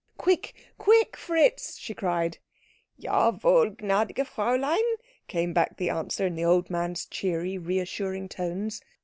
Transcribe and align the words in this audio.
"Quick, 0.17 0.55
quick, 0.79 1.15
Fritz," 1.15 1.77
she 1.77 1.93
cried. 1.93 2.39
"Jawohl, 2.99 3.75
gnädiges 3.77 4.25
Fräulein," 4.29 4.95
came 5.27 5.53
back 5.53 5.77
the 5.77 5.91
answer 5.91 6.25
in 6.25 6.33
the 6.33 6.43
old 6.43 6.71
man's 6.71 7.05
cheery, 7.05 7.59
reassuring 7.59 8.27
tones. 8.27 8.81